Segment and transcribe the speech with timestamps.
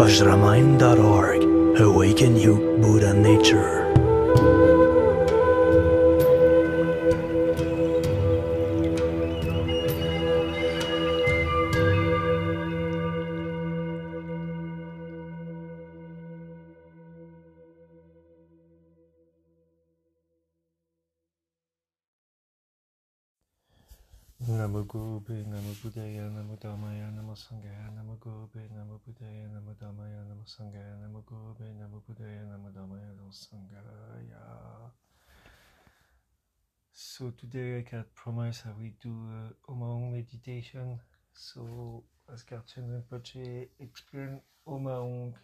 [0.00, 1.42] vajramind.org.
[1.78, 3.89] Awaken you, Buddha nature.
[24.50, 30.44] Namo Gurube, Namo Buddhaya, Namo Dhammaya, Namo Sanghaya, Namo Gurube, Namo Buddhaya, Namo Dhammaya, Namo
[30.44, 34.90] Sanghaya, Namo Gurube, Namo Buddhaya, Namo Dhammaya, Namo Sanghaya.
[36.92, 40.98] So today I can promise I will do a Omaung meditation.
[41.32, 45.34] So as Garchen Rinpoche explained Omaung,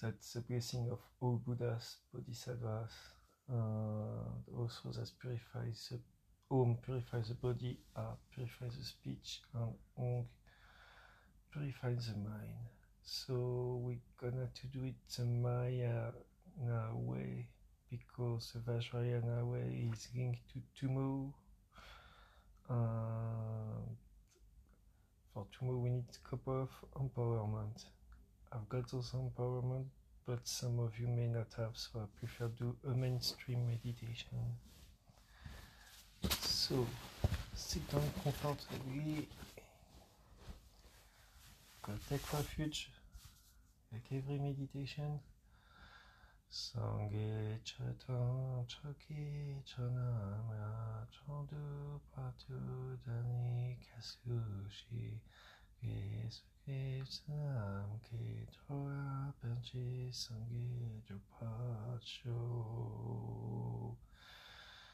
[0.00, 2.92] that's the blessing of all Buddhas, Bodhisattvas,
[3.52, 5.98] uh, also that purifies the
[6.50, 10.26] Um, Om purifies the body, uh, A purifies the speech, and Ong
[11.52, 12.68] purifies the mind.
[13.02, 16.12] So we're gonna to do it the Maya
[16.92, 17.48] way
[17.88, 21.32] because the Vajrayana way is linked to Tumo.
[22.68, 23.96] And
[25.32, 27.84] for Tumo we need a couple of empowerment.
[28.52, 29.86] I've got those empowerment,
[30.26, 34.58] but some of you may not have, so I prefer do a mainstream meditation.
[36.70, 36.86] sauve.
[37.54, 39.28] C'est quand même content de lui.
[42.32, 42.90] Refuge.
[43.92, 45.20] Like every meditation.
[46.48, 55.20] Sangye chatan choki chanamya chandu patu dani kasushi
[55.80, 57.32] kesu.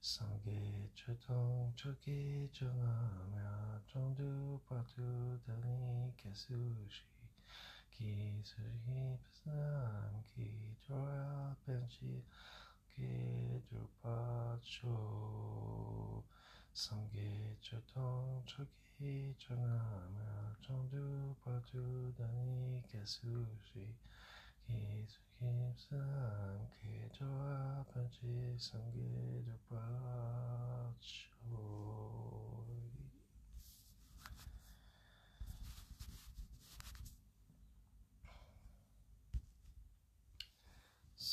[0.00, 7.02] Sangye chutong choki chungamya chongdu patu dani kesushi
[7.90, 12.22] ki sushi pasam ki chora penchi
[12.94, 14.96] ke drupacho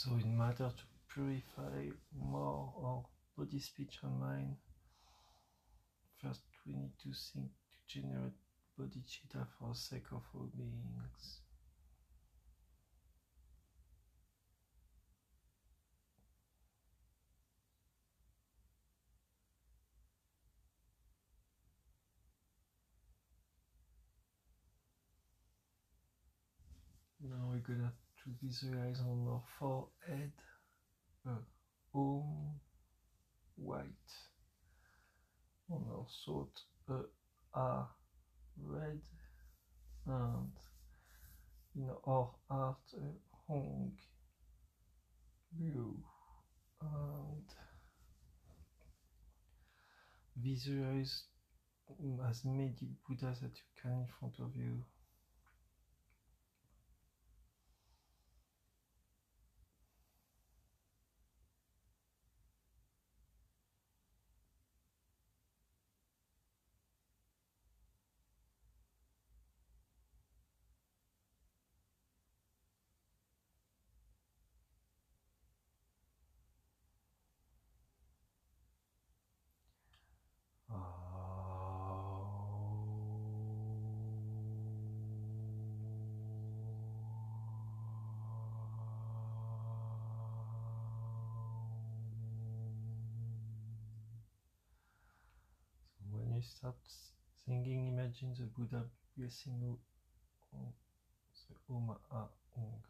[0.05, 4.55] So, in matter to purify more our body, speech, and mind,
[6.21, 8.33] first we need to think to generate
[8.77, 11.44] bodhicitta for the sake of all beings.
[27.55, 27.93] Now we're gonna
[28.23, 30.31] to visualize on our forehead
[31.25, 31.35] a
[31.93, 32.59] home
[33.55, 34.11] white,
[35.69, 36.99] on our throat a
[37.53, 37.87] R
[38.61, 38.99] red,
[40.05, 40.51] and
[41.75, 43.93] in our heart a Hong
[45.53, 46.03] blue,
[46.81, 47.45] and
[50.35, 51.23] visualize
[52.27, 52.73] as many
[53.07, 54.83] Buddhas that you can in front of you.
[96.45, 96.75] Start
[97.45, 98.85] singing, imagine the Buddha
[99.17, 99.77] blessing
[101.47, 102.81] the Om A Ong.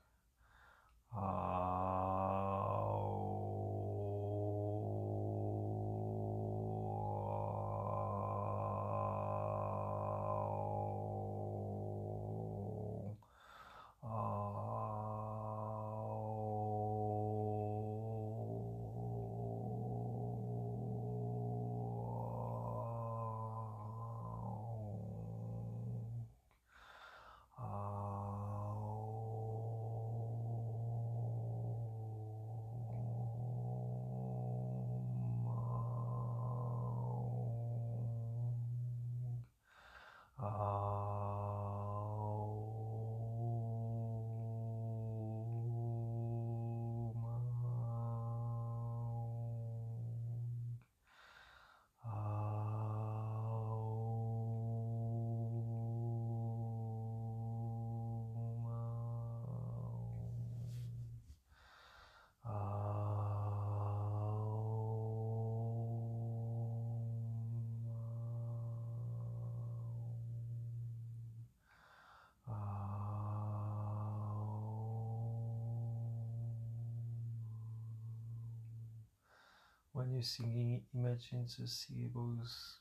[79.96, 82.80] When you're singing, imagine the syllables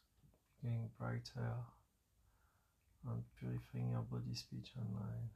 [0.61, 1.55] getting brighter
[3.07, 5.31] and purifying your body speech online.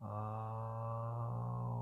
[0.00, 1.81] Ah.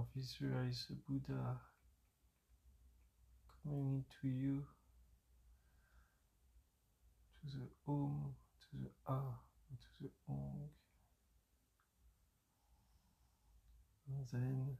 [0.00, 1.60] Now visualize the Buddha
[3.62, 4.64] coming into you
[7.36, 10.70] to the Om, to the Ah, to the Ong.
[14.08, 14.78] And then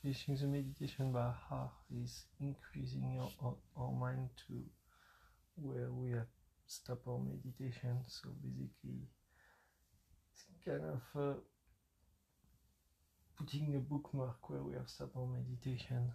[0.00, 1.68] finishing the meditation by Ha
[2.02, 3.30] is increasing your,
[3.76, 4.54] our, mind to
[5.56, 6.28] where we have
[6.66, 7.98] stopped our meditation.
[8.08, 9.10] So basically
[10.64, 11.34] kind of uh,
[13.36, 16.10] putting a bookmark where we have stopped meditation.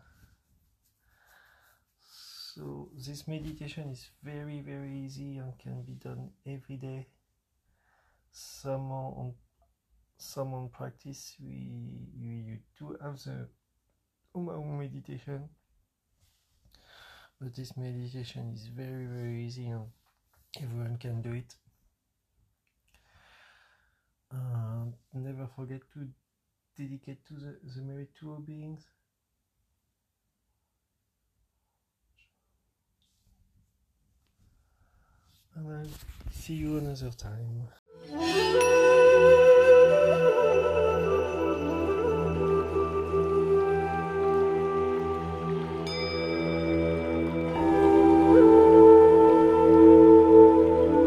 [2.03, 7.07] So this meditation is very very easy and can be done every day.
[8.31, 9.33] Some on
[10.17, 11.53] some on practice we
[12.17, 13.47] you, you do have the
[14.33, 15.49] Om meditation,
[17.39, 19.85] but this meditation is very very easy and
[20.61, 21.55] everyone can do it.
[24.31, 26.07] Uh, never forget to
[26.77, 27.81] dedicate to the, the
[28.19, 28.85] to all beings.
[35.55, 35.87] And I'll
[36.31, 37.67] see you another time.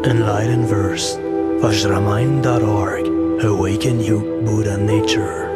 [0.03, 1.15] Enlightened Verse.
[1.61, 3.10] Vajramind.org.
[3.43, 5.50] Awaken you, Buddha nature.